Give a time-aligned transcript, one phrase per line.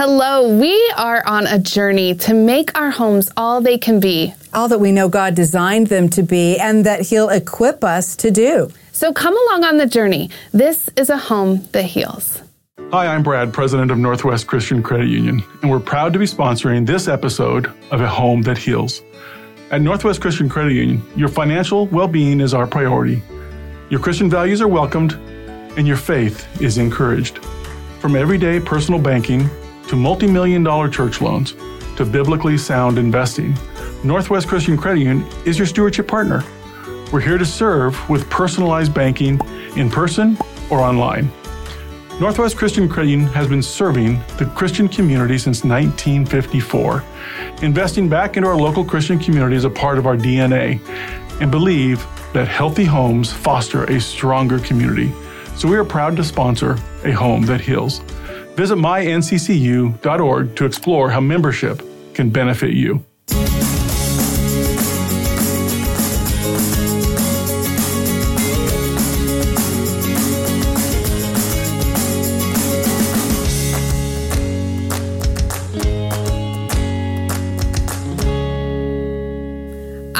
[0.00, 4.32] Hello, we are on a journey to make our homes all they can be.
[4.54, 8.30] All that we know God designed them to be and that He'll equip us to
[8.30, 8.70] do.
[8.92, 10.30] So come along on the journey.
[10.52, 12.40] This is a home that heals.
[12.92, 16.86] Hi, I'm Brad, president of Northwest Christian Credit Union, and we're proud to be sponsoring
[16.86, 19.02] this episode of A Home That Heals.
[19.72, 23.20] At Northwest Christian Credit Union, your financial well being is our priority.
[23.90, 25.14] Your Christian values are welcomed,
[25.76, 27.38] and your faith is encouraged.
[27.98, 29.50] From everyday personal banking
[29.88, 31.54] to multi million dollar church loans
[31.96, 33.56] to biblically sound investing,
[34.04, 36.44] Northwest Christian Credit Union is your stewardship partner.
[37.12, 39.40] We're here to serve with personalized banking
[39.76, 40.36] in person
[40.70, 41.32] or online.
[42.20, 47.04] Northwest Christian Credit Union has been serving the Christian community since 1954.
[47.62, 50.80] Investing back into our local Christian community is a part of our DNA
[51.40, 55.12] and believe that healthy homes foster a stronger community.
[55.56, 58.00] So we are proud to sponsor a home that heals.
[58.58, 61.80] Visit mynccu.org to explore how membership
[62.12, 63.04] can benefit you.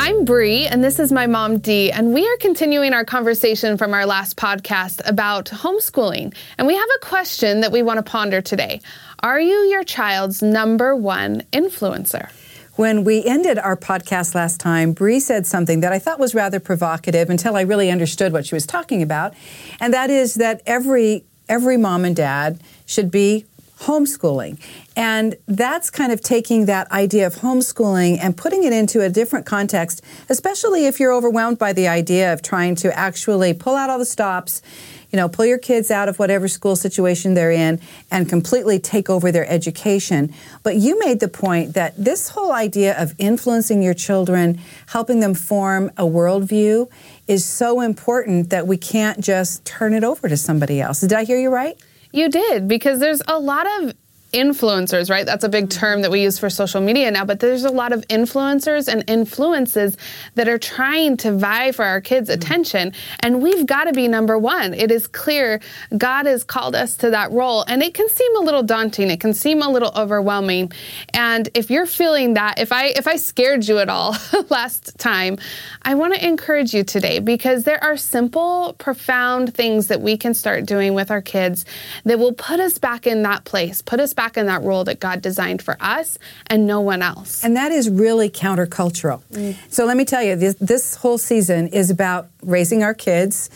[0.08, 3.92] I'm Brie, and this is my mom Dee, and we are continuing our conversation from
[3.92, 6.34] our last podcast about homeschooling.
[6.56, 8.80] And we have a question that we want to ponder today.
[9.22, 12.30] Are you your child's number one influencer?
[12.76, 16.58] When we ended our podcast last time, Brie said something that I thought was rather
[16.58, 19.34] provocative until I really understood what she was talking about,
[19.78, 23.44] and that is that every every mom and dad should be
[23.80, 24.58] homeschooling.
[24.96, 29.46] And that's kind of taking that idea of homeschooling and putting it into a different
[29.46, 33.98] context, especially if you're overwhelmed by the idea of trying to actually pull out all
[33.98, 34.62] the stops,
[35.10, 39.08] you know, pull your kids out of whatever school situation they're in and completely take
[39.08, 40.34] over their education.
[40.62, 45.34] But you made the point that this whole idea of influencing your children, helping them
[45.34, 46.90] form a worldview,
[47.26, 51.00] is so important that we can't just turn it over to somebody else.
[51.00, 51.78] Did I hear you right?
[52.12, 53.94] You did, because there's a lot of
[54.32, 55.24] influencers, right?
[55.24, 55.80] That's a big mm-hmm.
[55.80, 59.04] term that we use for social media now, but there's a lot of influencers and
[59.08, 59.96] influences
[60.34, 62.40] that are trying to vie for our kids' mm-hmm.
[62.40, 64.74] attention, and we've got to be number one.
[64.74, 65.60] It is clear
[65.96, 69.10] God has called us to that role, and it can seem a little daunting.
[69.10, 70.72] It can seem a little overwhelming.
[71.14, 74.16] And if you're feeling that, if I if I scared you at all
[74.50, 75.38] last time,
[75.82, 80.34] I want to encourage you today because there are simple, profound things that we can
[80.34, 81.64] start doing with our kids
[82.04, 84.98] that will put us back in that place, put us back in that role that
[84.98, 86.18] God designed for us
[86.48, 87.44] and no one else.
[87.44, 89.22] And that is really countercultural.
[89.32, 89.54] Mm.
[89.70, 93.48] So let me tell you, this, this, whole season is about raising our kids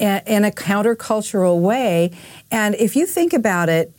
[0.00, 2.10] in a countercultural way.
[2.50, 3.92] And if you think about it,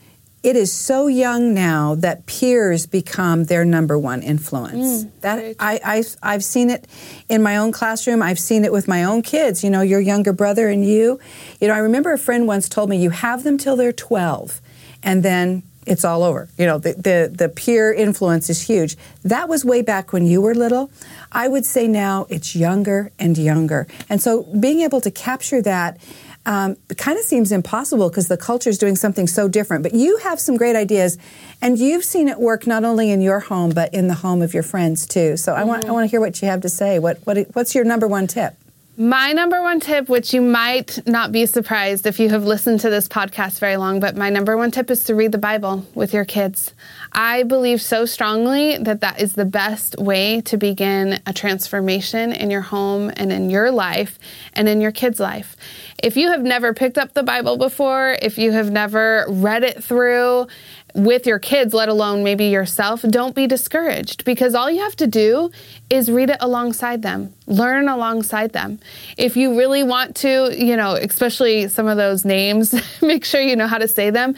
[0.44, 5.06] it is so young now that peers become their number one influence.
[5.06, 6.86] Mm, that I, I've, I've seen it
[7.30, 8.22] in my own classroom.
[8.22, 9.64] I've seen it with my own kids.
[9.64, 11.18] You know, your younger brother and you.
[11.62, 14.62] You know, I remember a friend once told me, "You have them till they're 12,
[15.04, 16.48] and then it's all over.
[16.58, 18.96] You know, the, the, the peer influence is huge.
[19.24, 20.92] That was way back when you were little.
[21.32, 23.88] I would say now it's younger and younger.
[24.08, 25.98] And so being able to capture that
[26.46, 29.84] um, kind of seems impossible because the culture is doing something so different.
[29.84, 31.18] But you have some great ideas,
[31.62, 34.54] and you've seen it work not only in your home but in the home of
[34.54, 35.38] your friends too.
[35.38, 35.62] So mm-hmm.
[35.62, 36.98] I want I want to hear what you have to say.
[36.98, 38.56] What what what's your number one tip?
[39.02, 42.90] My number one tip, which you might not be surprised if you have listened to
[42.90, 46.14] this podcast very long, but my number one tip is to read the Bible with
[46.14, 46.74] your kids.
[47.22, 52.50] I believe so strongly that that is the best way to begin a transformation in
[52.50, 54.18] your home and in your life
[54.54, 55.58] and in your kids' life.
[56.02, 59.84] If you have never picked up the Bible before, if you have never read it
[59.84, 60.48] through,
[60.96, 65.08] with your kids, let alone maybe yourself, don't be discouraged because all you have to
[65.08, 65.52] do
[65.90, 68.80] is read it alongside them, learn alongside them.
[69.18, 73.56] If you really want to, you know, especially some of those names, make sure you
[73.56, 74.36] know how to say them.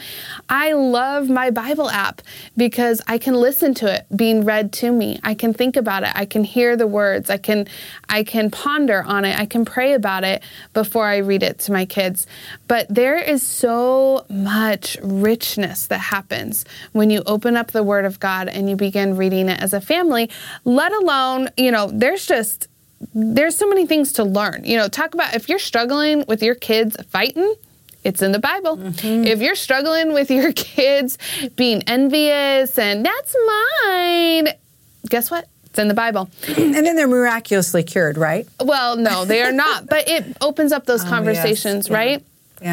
[0.48, 2.22] I love my Bible app
[2.56, 5.20] because I can listen to it being read to me.
[5.22, 6.10] I can think about it.
[6.14, 7.30] I can hear the words.
[7.30, 7.66] I can
[8.08, 9.38] I can ponder on it.
[9.38, 10.42] I can pray about it
[10.72, 12.26] before I read it to my kids.
[12.68, 18.20] But there is so much richness that happens when you open up the word of
[18.20, 20.30] God and you begin reading it as a family,
[20.64, 22.68] let alone you know, there's just
[23.14, 24.64] there's so many things to learn.
[24.64, 27.54] You know, talk about if you're struggling with your kids fighting,
[28.04, 28.76] it's in the Bible.
[28.76, 29.24] Mm-hmm.
[29.24, 31.18] If you're struggling with your kids
[31.56, 33.36] being envious and that's
[33.84, 34.48] mine,
[35.08, 35.48] guess what?
[35.66, 36.28] It's in the Bible.
[36.48, 38.46] and then they're miraculously cured, right?
[38.60, 39.86] Well, no, they are not.
[39.86, 41.94] but it opens up those oh, conversations, yes.
[41.94, 42.20] right?
[42.20, 42.26] Yeah.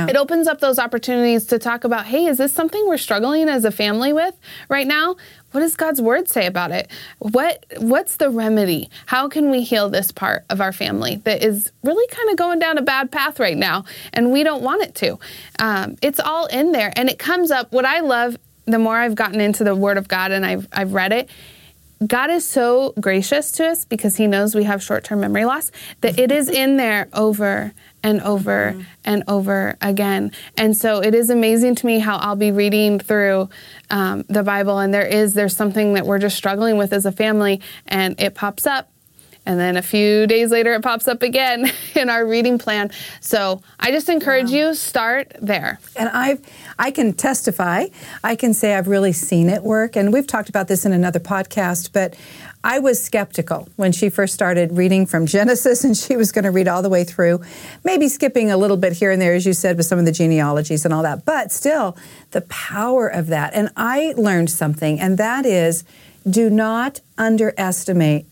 [0.07, 3.65] It opens up those opportunities to talk about, hey, is this something we're struggling as
[3.65, 4.36] a family with
[4.69, 5.15] right now?
[5.51, 6.89] What does God's word say about it?
[7.18, 8.89] What what's the remedy?
[9.07, 12.59] How can we heal this part of our family that is really kind of going
[12.59, 15.18] down a bad path right now, and we don't want it to?
[15.57, 17.71] Um, it's all in there, and it comes up.
[17.71, 20.94] What I love, the more I've gotten into the Word of God and I've I've
[20.94, 21.30] read it,
[22.05, 25.71] God is so gracious to us because He knows we have short term memory loss
[26.01, 28.81] that it is in there over and over mm-hmm.
[29.03, 30.31] and over again.
[30.57, 33.49] And so it is amazing to me how I'll be reading through
[33.89, 37.11] um, the Bible and there is there's something that we're just struggling with as a
[37.11, 38.89] family and it pops up
[39.49, 43.61] and then a few days later it pops up again in our reading plan so
[43.79, 44.57] i just encourage wow.
[44.57, 46.37] you start there and i
[46.77, 47.85] i can testify
[48.23, 51.19] i can say i've really seen it work and we've talked about this in another
[51.19, 52.15] podcast but
[52.61, 56.51] I was skeptical when she first started reading from Genesis and she was going to
[56.51, 57.39] read all the way through,
[57.85, 60.11] maybe skipping a little bit here and there, as you said, with some of the
[60.11, 61.23] genealogies and all that.
[61.23, 61.95] But still,
[62.31, 63.53] the power of that.
[63.53, 65.85] And I learned something, and that is
[66.29, 68.25] do not underestimate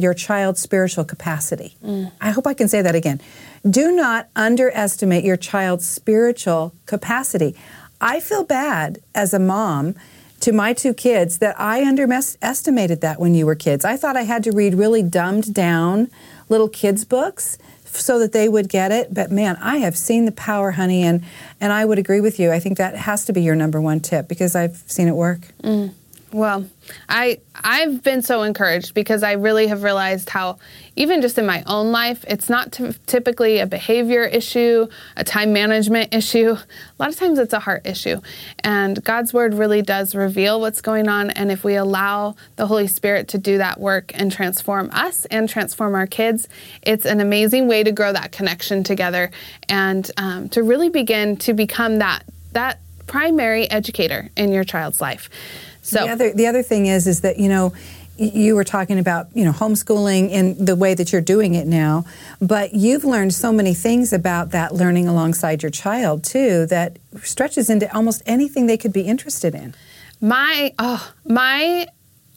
[0.00, 1.76] your child's spiritual capacity.
[1.84, 2.12] Mm.
[2.20, 3.20] I hope I can say that again.
[3.68, 7.56] Do not underestimate your child's spiritual capacity.
[8.00, 9.94] I feel bad as a mom
[10.40, 13.84] to my two kids that I underestimated that when you were kids.
[13.84, 16.10] I thought I had to read really dumbed down
[16.48, 19.12] little kids' books so that they would get it.
[19.12, 21.24] But man, I have seen the power, honey, and
[21.60, 22.52] and I would agree with you.
[22.52, 25.40] I think that has to be your number one tip because I've seen it work.
[25.62, 25.92] Mm.
[26.30, 26.68] Well,
[27.08, 30.58] I I've been so encouraged because I really have realized how
[30.94, 35.54] even just in my own life, it's not t- typically a behavior issue, a time
[35.54, 36.50] management issue.
[36.50, 38.20] A lot of times it's a heart issue.
[38.62, 42.88] And God's word really does reveal what's going on and if we allow the Holy
[42.88, 46.46] Spirit to do that work and transform us and transform our kids,
[46.82, 49.30] it's an amazing way to grow that connection together
[49.68, 55.30] and um, to really begin to become that that primary educator in your child's life.
[55.88, 57.72] So the other the other thing is is that you know
[58.18, 62.04] you were talking about you know homeschooling in the way that you're doing it now
[62.40, 67.70] but you've learned so many things about that learning alongside your child too that stretches
[67.70, 69.74] into almost anything they could be interested in.
[70.20, 71.86] My oh my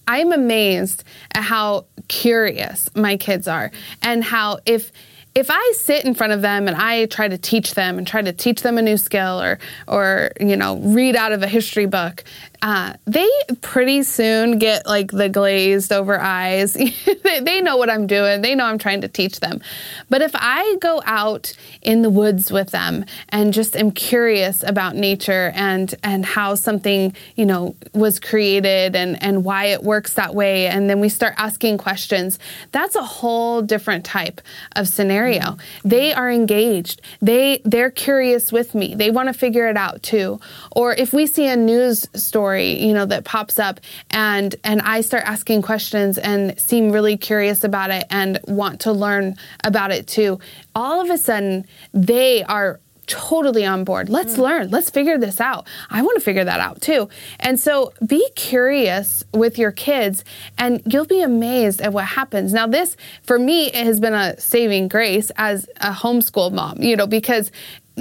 [0.08, 1.04] i'm amazed
[1.34, 3.72] at how curious my kids are
[4.02, 4.92] and how if
[5.34, 8.22] if I sit in front of them and I try to teach them and try
[8.22, 11.86] to teach them a new skill or or you know read out of a history
[11.86, 12.24] book,
[12.62, 13.30] uh, they
[13.62, 16.74] pretty soon get like the glazed over eyes.
[17.24, 18.42] they know what I'm doing.
[18.42, 19.62] They know I'm trying to teach them.
[20.10, 24.96] But if I go out in the woods with them and just am curious about
[24.96, 30.36] nature and and how something you know was created and and why it works that
[30.36, 32.40] way, and then we start asking questions,
[32.72, 34.42] that's a whole different type
[34.76, 35.58] of scenario scenario.
[35.84, 37.02] They are engaged.
[37.22, 38.96] They they're curious with me.
[38.96, 40.40] They want to figure it out too.
[40.72, 45.02] Or if we see a news story, you know, that pops up and and I
[45.02, 50.08] start asking questions and seem really curious about it and want to learn about it
[50.08, 50.40] too,
[50.76, 52.80] all of a sudden they are
[53.12, 54.08] totally on board.
[54.08, 54.40] Let's mm.
[54.40, 54.70] learn.
[54.70, 55.68] Let's figure this out.
[55.90, 57.10] I want to figure that out too.
[57.40, 60.24] And so be curious with your kids
[60.58, 62.54] and you'll be amazed at what happens.
[62.54, 66.96] Now, this for me it has been a saving grace as a homeschool mom, you
[66.96, 67.52] know, because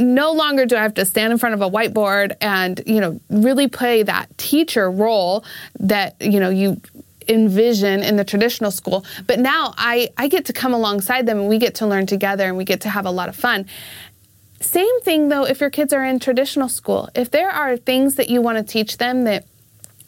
[0.01, 3.21] no longer do I have to stand in front of a whiteboard and, you know,
[3.29, 5.45] really play that teacher role
[5.79, 6.81] that, you know, you
[7.29, 11.49] envision in the traditional school but now I, I get to come alongside them and
[11.49, 13.67] we get to learn together and we get to have a lot of fun
[14.61, 17.09] same thing though if your kids are in traditional school.
[17.15, 19.47] If there are things that you want to teach them that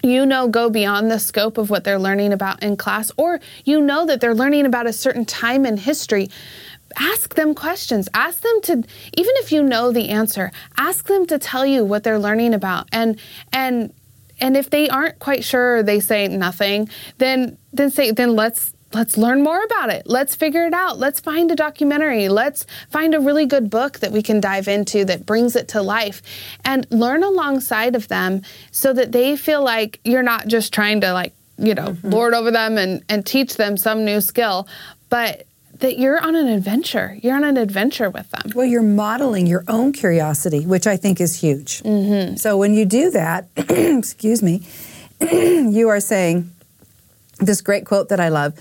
[0.02, 3.80] you know go beyond the scope of what they're learning about in class, or you
[3.80, 6.28] know that they're learning about a certain time in history,
[6.98, 8.08] ask them questions.
[8.14, 8.72] Ask them to,
[9.14, 12.88] even if you know the answer, ask them to tell you what they're learning about.
[12.92, 13.18] And,
[13.52, 13.92] and,
[14.40, 19.16] and if they aren't quite sure, they say nothing, then, then say, then let's let's
[19.16, 20.06] learn more about it.
[20.06, 20.98] Let's figure it out.
[20.98, 22.28] Let's find a documentary.
[22.28, 25.82] Let's find a really good book that we can dive into that brings it to
[25.82, 26.22] life
[26.64, 31.12] and learn alongside of them so that they feel like you're not just trying to
[31.12, 32.10] like, you know, mm-hmm.
[32.10, 34.68] lord over them and, and teach them some new skill,
[35.08, 35.46] but
[35.82, 37.18] that you're on an adventure.
[37.22, 38.52] You're on an adventure with them.
[38.54, 41.82] Well, you're modeling your own curiosity, which I think is huge.
[41.82, 42.36] Mm-hmm.
[42.36, 44.62] So when you do that, excuse me,
[45.20, 46.50] you are saying
[47.38, 48.54] this great quote that I love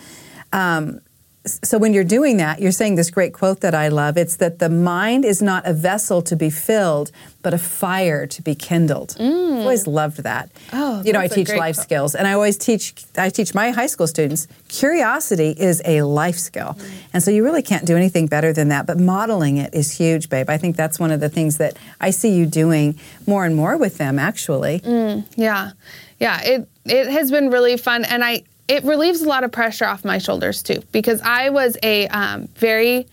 [0.52, 1.00] um,
[1.46, 4.16] so when you're doing that, you're saying this great quote that I love.
[4.16, 8.42] It's that the mind is not a vessel to be filled, but a fire to
[8.44, 9.16] be kindled.
[9.20, 9.54] Mm.
[9.54, 10.52] I've always loved that.
[10.72, 11.84] Oh, you know, I teach life quote.
[11.84, 12.94] skills, and I always teach.
[13.18, 14.48] I teach my high school students.
[14.68, 16.92] Curiosity is a life skill, mm.
[17.12, 18.86] and so you really can't do anything better than that.
[18.86, 20.48] But modeling it is huge, babe.
[20.48, 23.78] I think that's one of the things that I see you doing more and more
[23.78, 24.20] with them.
[24.20, 25.72] Actually, mm, yeah,
[26.20, 26.40] yeah.
[26.44, 30.06] It it has been really fun, and I it relieves a lot of pressure off
[30.06, 33.06] my shoulders too because I was a um, very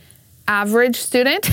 [0.46, 1.50] average student.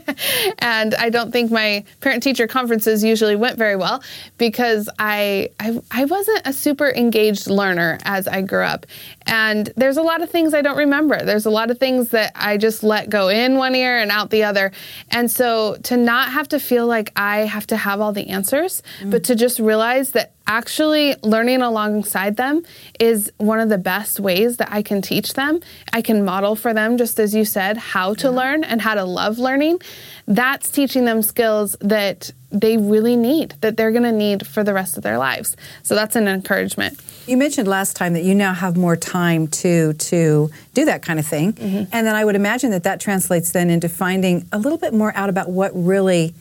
[0.58, 4.02] and I don't think my parent teacher conferences usually went very well
[4.36, 8.84] because I, I, I wasn't a super engaged learner as I grew up.
[9.28, 11.22] And there's a lot of things I don't remember.
[11.22, 14.30] There's a lot of things that I just let go in one ear and out
[14.30, 14.72] the other.
[15.10, 18.82] And so to not have to feel like I have to have all the answers,
[19.00, 19.10] mm.
[19.10, 22.62] but to just realize that actually learning alongside them
[22.98, 25.60] is one of the best ways that I can teach them.
[25.92, 28.34] I can model for them, just as you said, how to yeah.
[28.34, 29.80] learn and how to love learning.
[30.26, 34.72] That's teaching them skills that they really need, that they're going to need for the
[34.72, 35.56] rest of their lives.
[35.82, 36.98] So that's an encouragement.
[37.26, 41.18] You mentioned last time that you now have more time to to do that kind
[41.18, 41.84] of thing, mm-hmm.
[41.92, 45.14] and then I would imagine that that translates then into finding a little bit more
[45.14, 46.34] out about what really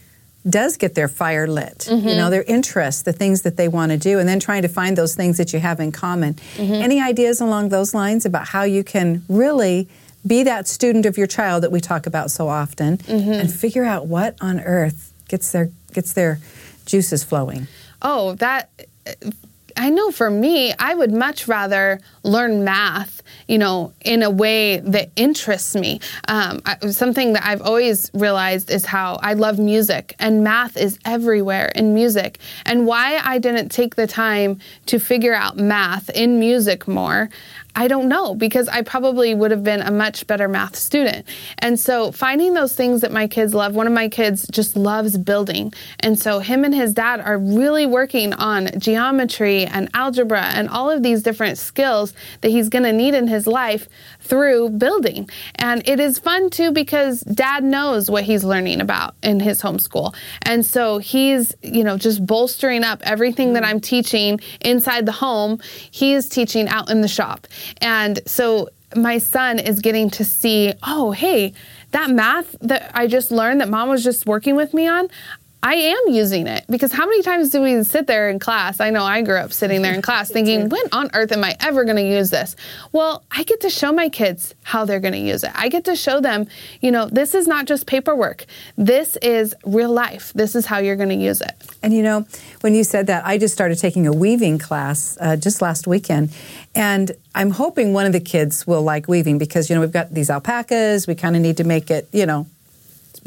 [0.49, 2.07] does get their fire lit, mm-hmm.
[2.07, 4.69] you know, their interests, the things that they want to do, and then trying to
[4.69, 6.35] find those things that you have in common.
[6.55, 6.73] Mm-hmm.
[6.73, 9.89] Any ideas along those lines about how you can really
[10.25, 13.31] be that student of your child that we talk about so often mm-hmm.
[13.31, 16.39] and figure out what on earth gets their gets their
[16.85, 17.67] juices flowing?
[18.03, 18.69] Oh, that
[19.75, 24.77] I know for me, I would much rather learn math, you know, in a way
[24.77, 25.99] that interests me.
[26.27, 30.99] Um, I, something that I've always realized is how I love music, and math is
[31.03, 32.39] everywhere in music.
[32.65, 37.29] And why I didn't take the time to figure out math in music more,
[37.77, 41.27] I don't know because I probably would have been a much better math student.
[41.59, 45.15] And so finding those things that my kids love, one of my kids just loves
[45.15, 45.71] building.
[45.99, 50.89] And so him and his dad are really working on geometry and algebra and all
[50.89, 53.87] of these different skills that he's going to need in his life
[54.27, 55.29] through building.
[55.55, 60.15] And it is fun too because dad knows what he's learning about in his homeschool.
[60.43, 63.67] And so he's, you know, just bolstering up everything that mm.
[63.67, 65.59] I'm teaching inside the home,
[65.91, 67.47] he is teaching out in the shop.
[67.81, 71.53] And so my son is getting to see, oh, hey,
[71.91, 75.09] that math that I just learned that mom was just working with me on,
[75.63, 78.79] I am using it because how many times do we sit there in class?
[78.79, 81.55] I know I grew up sitting there in class thinking, when on earth am I
[81.59, 82.55] ever going to use this?
[82.91, 85.51] Well, I get to show my kids how they're going to use it.
[85.55, 86.47] I get to show them,
[86.79, 88.45] you know, this is not just paperwork.
[88.77, 90.31] This is real life.
[90.33, 91.53] This is how you're going to use it.
[91.81, 92.27] And you know,
[92.61, 96.31] when you said that, I just started taking a weaving class uh, just last weekend.
[96.75, 100.13] And I'm hoping one of the kids will like weaving because, you know, we've got
[100.13, 101.07] these alpacas.
[101.07, 102.47] We kind of need to make it, you know,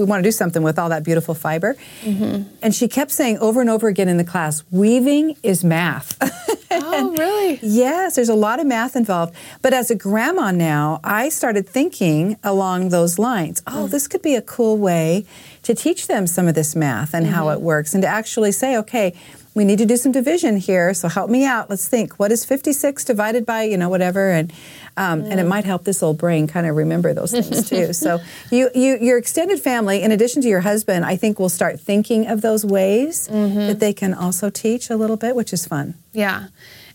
[0.00, 1.76] we want to do something with all that beautiful fiber.
[2.02, 2.48] Mm-hmm.
[2.62, 6.16] And she kept saying over and over again in the class, weaving is math.
[6.70, 7.60] oh, really?
[7.62, 9.34] Yes, there's a lot of math involved.
[9.60, 13.62] But as a grandma now, I started thinking along those lines.
[13.66, 13.90] Oh, mm.
[13.90, 15.26] this could be a cool way
[15.62, 17.34] to teach them some of this math and mm-hmm.
[17.34, 19.14] how it works and to actually say, okay,
[19.54, 20.94] we need to do some division here.
[20.94, 21.68] So help me out.
[21.68, 22.14] Let's think.
[22.18, 24.30] What is 56 divided by, you know, whatever?
[24.30, 24.52] And
[24.96, 27.92] um, and it might help this old brain kind of remember those things too.
[27.94, 31.80] so you, you, your extended family, in addition to your husband, I think will start
[31.80, 33.58] thinking of those ways mm-hmm.
[33.58, 35.94] that they can also teach a little bit, which is fun.
[36.12, 36.48] Yeah.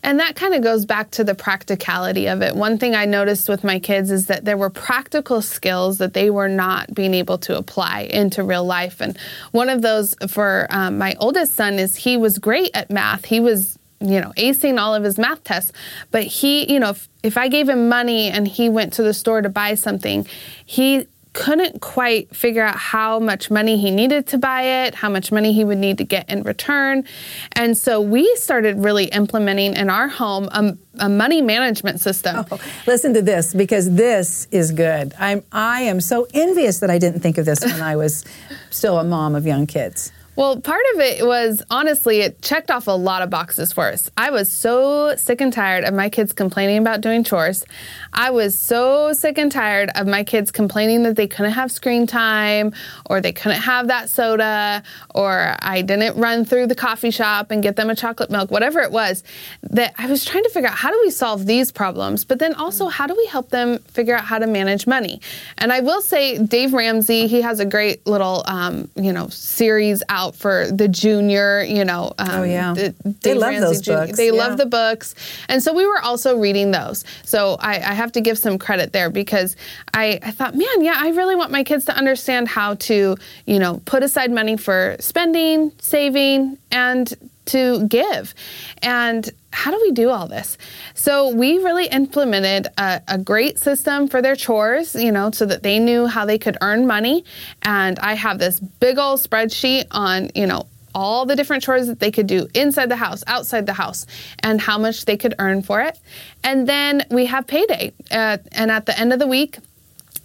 [0.04, 2.56] And that kind of goes back to the practicality of it.
[2.56, 6.30] One thing I noticed with my kids is that there were practical skills that they
[6.30, 9.02] were not being able to apply into real life.
[9.02, 9.18] And
[9.52, 13.26] one of those for um, my oldest son is he was great at math.
[13.26, 15.72] He was you know, acing all of his math tests.
[16.12, 19.14] But he, you know, if, if I gave him money and he went to the
[19.14, 20.28] store to buy something,
[20.66, 25.34] he couldn't quite figure out how much money he needed to buy it, how much
[25.34, 27.04] money he would need to get in return.
[27.52, 32.46] And so we started really implementing in our home a, a money management system.
[32.50, 35.14] Oh, listen to this because this is good.
[35.20, 38.24] I'm I am so envious that I didn't think of this when I was
[38.70, 40.14] still a mom of young kids.
[40.36, 44.12] Well, part of it was honestly, it checked off a lot of boxes for us.
[44.18, 47.64] I was so sick and tired of my kids complaining about doing chores.
[48.12, 52.06] I was so sick and tired of my kids complaining that they couldn't have screen
[52.06, 52.74] time
[53.10, 57.64] or they couldn't have that soda or I didn't run through the coffee shop and
[57.64, 59.24] get them a chocolate milk, whatever it was.
[59.64, 62.56] That I was trying to figure out how do we solve these problems, but then
[62.56, 65.22] also how do we help them figure out how to manage money?
[65.58, 70.04] And I will say, Dave Ramsey, he has a great little, um, you know, series
[70.10, 72.14] out out for the junior, you know.
[72.18, 72.74] Um, Oh, yeah.
[72.74, 74.32] the They Dave love Ramsey those Junior- books, They yeah.
[74.44, 75.16] love the books.
[75.50, 77.04] And so we were also reading those.
[77.24, 79.56] So I, I have to give some credit there because
[79.94, 83.16] I, I thought, man, yeah, I really want my kids to understand how to,
[83.46, 87.14] you know, put aside money for spending, saving, and
[87.46, 88.34] to give.
[88.82, 90.58] And how do we do all this?
[90.94, 95.64] So we really implemented a, a great system for their chores, you know, so that
[95.64, 97.24] they knew how they could earn money.
[97.62, 102.00] And I have this big old spreadsheet on, you know, all the different chores that
[102.00, 104.06] they could do inside the house, outside the house,
[104.40, 106.00] and how much they could earn for it.
[106.44, 107.94] And then we have payday.
[108.10, 109.58] Uh, and at the end of the week,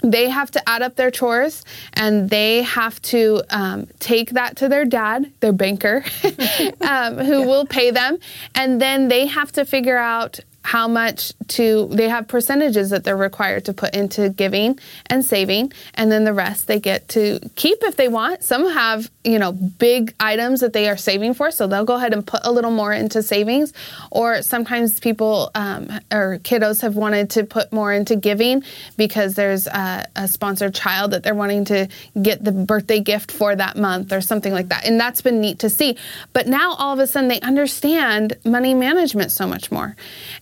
[0.02, 1.64] they have to add up their chores
[1.94, 6.04] and they have to um, take that to their dad, their banker,
[6.80, 8.18] um, who will pay them.
[8.54, 13.16] And then they have to figure out how much to, they have percentages that they're
[13.16, 15.72] required to put into giving and saving.
[15.94, 18.44] And then the rest they get to keep if they want.
[18.44, 21.50] Some have, you know, big items that they are saving for.
[21.50, 23.72] So they'll go ahead and put a little more into savings.
[24.10, 28.62] Or sometimes people um, or kiddos have wanted to put more into giving
[28.96, 31.88] because there's a, a sponsored child that they're wanting to
[32.20, 34.84] get the birthday gift for that month or something like that.
[34.84, 35.96] And that's been neat to see.
[36.32, 39.96] But now all of a sudden they understand money management so much more.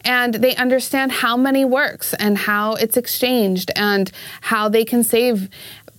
[0.09, 4.11] And they understand how money works and how it's exchanged and
[4.41, 5.51] how they can save.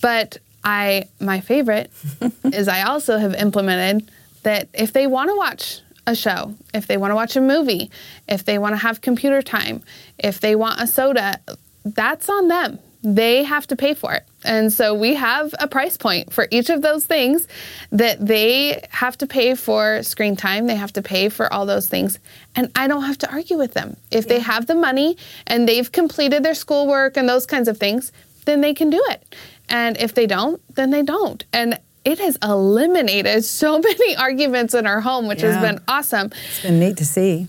[0.01, 1.91] But I, my favorite
[2.45, 4.09] is I also have implemented
[4.41, 7.91] that if they want to watch a show, if they want to watch a movie,
[8.27, 9.83] if they want to have computer time,
[10.17, 11.39] if they want a soda,
[11.85, 12.79] that's on them.
[13.03, 14.25] They have to pay for it.
[14.49, 17.47] And so we have a price point for each of those things
[17.91, 21.87] that they have to pay for screen time, they have to pay for all those
[21.87, 22.17] things.
[22.55, 23.95] And I don't have to argue with them.
[24.09, 28.11] If they have the money and they've completed their schoolwork and those kinds of things,
[28.45, 29.35] then they can do it.
[29.69, 31.43] And if they don't, then they don't.
[31.53, 35.51] And it has eliminated so many arguments in our home, which Yeah.
[35.53, 36.31] has been awesome.
[36.49, 37.47] It's been neat to see.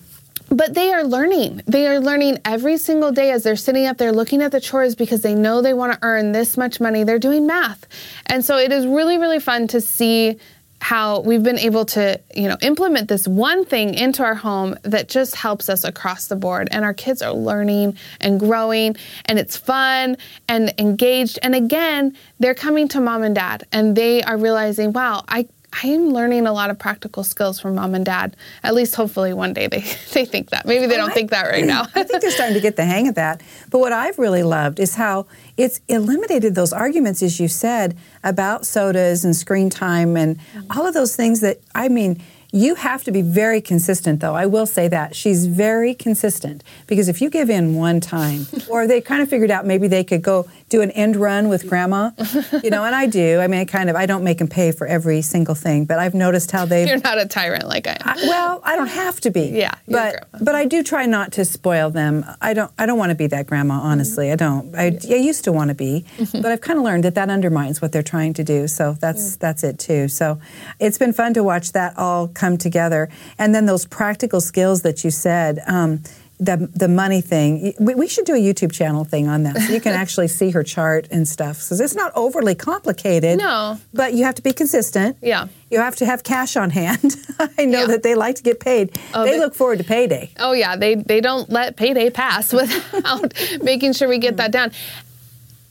[0.50, 1.62] But they are learning.
[1.66, 4.96] They are learning every single day as they're sitting up there looking at the chores
[4.96, 7.04] because they know they want to earn this much money.
[7.04, 7.86] They're doing math.
[8.26, 10.38] And so it is really, really fun to see
[10.80, 15.08] how we've been able to, you know, implement this one thing into our home that
[15.08, 16.68] just helps us across the board.
[16.72, 20.16] And our kids are learning and growing and it's fun
[20.48, 21.38] and engaged.
[21.42, 25.86] And again, they're coming to mom and dad and they are realizing, wow, I I
[25.88, 28.36] am learning a lot of practical skills from mom and dad.
[28.62, 29.80] At least hopefully one day they,
[30.12, 30.66] they think that.
[30.66, 31.82] Maybe they oh, don't I- think that right now.
[31.94, 33.42] I think they're starting to get the hang of that.
[33.70, 38.66] But what I've really loved is how it's eliminated those arguments, as you said, about
[38.66, 40.38] sodas and screen time and
[40.74, 42.20] all of those things that, I mean,
[42.52, 44.34] you have to be very consistent, though.
[44.34, 45.14] I will say that.
[45.14, 49.50] She's very consistent because if you give in one time, or they kind of figured
[49.50, 52.10] out maybe they could go do an end run with grandma,
[52.62, 53.40] you know, and I do.
[53.40, 55.98] I mean, I kind of, I don't make them pay for every single thing, but
[55.98, 57.96] I've noticed how they've You're not a tyrant like I am.
[58.04, 59.48] I, well, I don't have to be.
[59.50, 62.24] Yeah, but but I do try not to spoil them.
[62.40, 63.74] I don't I don't want to be that grandma.
[63.80, 64.74] Honestly, I don't.
[64.76, 66.42] I, I used to want to be, Mm-hmm.
[66.42, 68.66] but I've kind of learned that that undermines what they're trying to do.
[68.68, 69.38] So that's Mm.
[69.40, 70.08] that's it too.
[70.08, 70.40] So
[70.78, 75.04] it's been fun to watch that all come together, and then those practical skills that
[75.04, 75.52] you said.
[75.66, 76.02] Um,
[76.42, 79.58] the, the money thing, we, we should do a YouTube channel thing on that.
[79.60, 81.56] So you can actually see her chart and stuff.
[81.58, 83.36] So it's not overly complicated.
[83.36, 83.78] No.
[83.92, 85.18] But you have to be consistent.
[85.20, 85.48] Yeah.
[85.70, 87.14] You have to have cash on hand.
[87.58, 87.86] I know Yeah.
[87.88, 88.98] that they like to get paid.
[89.12, 90.30] Oh, they they- look forward to payday.
[90.38, 94.72] Oh yeah, they they don't let payday pass without making sure we get that down.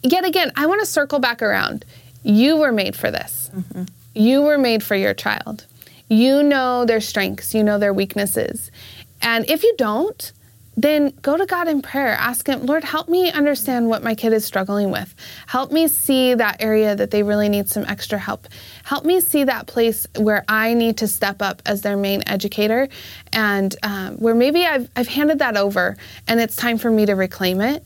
[0.04, 1.84] Yet again, I want to circle back around.
[2.22, 3.50] You were made for this.
[4.14, 5.66] You were made for your child.
[6.10, 8.72] You know their strengths, you know their weaknesses.
[9.22, 10.32] And if you don't,
[10.82, 12.14] then go to God in prayer.
[12.14, 15.14] Ask Him, Lord, help me understand what my kid is struggling with.
[15.46, 18.48] Help me see that area that they really need some extra help.
[18.86, 22.88] Help me see that place where I need to step up as their main educator
[23.34, 27.14] and um, where maybe I've, I've handed that over and it's time for me to
[27.14, 27.84] reclaim it.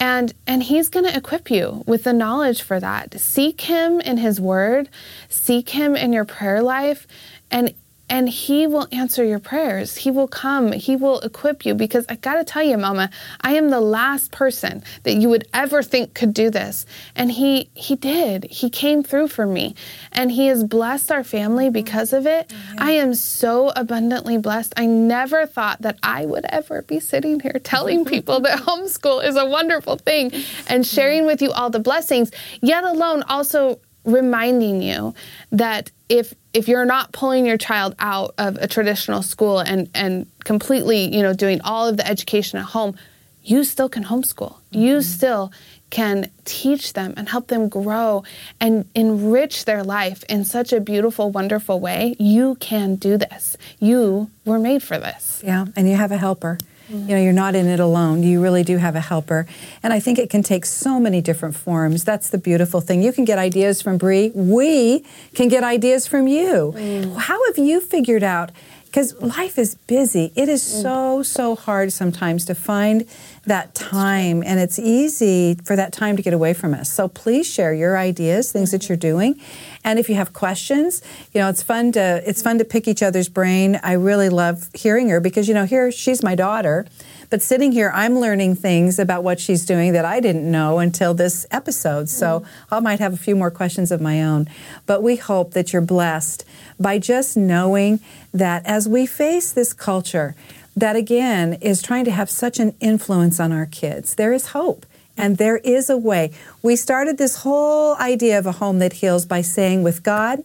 [0.00, 3.20] And, and he's going to equip you with the knowledge for that.
[3.20, 4.88] Seek him in his word,
[5.28, 7.06] seek him in your prayer life,
[7.52, 7.74] and
[8.12, 9.96] and he will answer your prayers.
[9.96, 10.72] He will come.
[10.72, 13.08] He will equip you because I got to tell you, mama,
[13.40, 16.84] I am the last person that you would ever think could do this.
[17.16, 18.44] And he he did.
[18.44, 19.74] He came through for me.
[20.12, 22.48] And he has blessed our family because of it.
[22.48, 22.82] Mm-hmm.
[22.82, 24.74] I am so abundantly blessed.
[24.76, 29.36] I never thought that I would ever be sitting here telling people that homeschool is
[29.36, 30.32] a wonderful thing
[30.68, 35.14] and sharing with you all the blessings, yet alone also reminding you
[35.50, 40.26] that if if you're not pulling your child out of a traditional school and and
[40.44, 42.96] completely you know doing all of the education at home
[43.44, 45.00] you still can homeschool you mm-hmm.
[45.02, 45.52] still
[45.92, 48.24] can teach them and help them grow
[48.58, 53.58] and enrich their life in such a beautiful, wonderful way, you can do this.
[53.78, 55.42] You were made for this.
[55.44, 56.56] Yeah, and you have a helper.
[56.92, 58.22] You know, you're not in it alone.
[58.22, 59.46] You really do have a helper.
[59.82, 62.04] And I think it can take so many different forms.
[62.04, 63.02] That's the beautiful thing.
[63.02, 64.30] You can get ideas from Brie.
[64.34, 66.74] We can get ideas from you.
[66.76, 67.16] Mm.
[67.16, 68.52] How have you figured out
[68.92, 70.32] because life is busy.
[70.36, 70.82] It is mm.
[70.82, 73.08] so, so hard sometimes to find
[73.44, 76.90] that time, and it's easy for that time to get away from us.
[76.92, 79.40] So please share your ideas, things that you're doing,
[79.84, 81.02] and if you have questions,
[81.32, 83.80] you know it's fun to it's fun to pick each other's brain.
[83.82, 86.86] I really love hearing her because you know here she's my daughter.
[87.32, 91.14] But sitting here, I'm learning things about what she's doing that I didn't know until
[91.14, 92.10] this episode.
[92.10, 92.46] So mm.
[92.70, 94.50] I might have a few more questions of my own.
[94.84, 96.44] But we hope that you're blessed
[96.78, 98.00] by just knowing
[98.34, 100.34] that as we face this culture,
[100.76, 104.86] that again is trying to have such an influence on our kids, there is hope.
[105.16, 106.32] And there is a way.
[106.62, 110.42] We started this whole idea of a home that heals by saying, with God,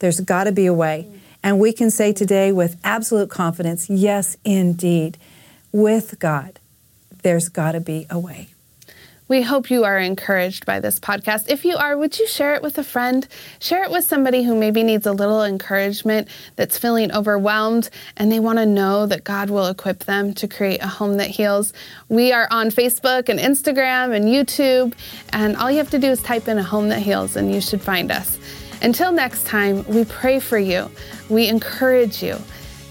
[0.00, 1.08] there's got to be a way.
[1.42, 5.16] And we can say today with absolute confidence, yes, indeed
[5.72, 6.58] with God,
[7.22, 8.48] there's got to be a way.
[9.30, 11.48] We hope you are encouraged by this podcast.
[11.48, 13.28] If you are, would you share it with a friend?
[13.60, 18.40] Share it with somebody who maybe needs a little encouragement, that's feeling overwhelmed, and they
[18.40, 21.72] want to know that God will equip them to create a home that heals.
[22.08, 24.94] We are on Facebook and Instagram and YouTube,
[25.32, 27.60] and all you have to do is type in a home that heals, and you
[27.60, 28.36] should find us.
[28.82, 30.90] Until next time, we pray for you.
[31.28, 32.36] We encourage you.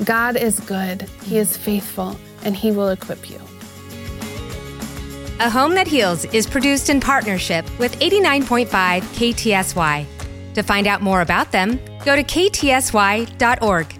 [0.06, 3.49] God is good, He is faithful and He will equip you.
[5.41, 10.06] A Home That Heals is produced in partnership with 89.5 KTSY.
[10.54, 13.99] To find out more about them, go to ktsy.org.